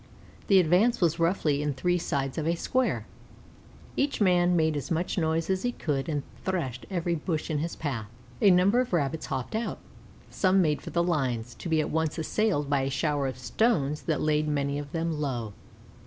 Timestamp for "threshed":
6.43-6.87